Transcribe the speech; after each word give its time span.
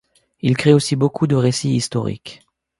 Il 0.39 0.57
crée 0.57 0.73
aussi 0.73 0.95
beaucoup 0.95 1.27
de 1.27 1.35
récits 1.35 1.75
historiques. 1.75 2.41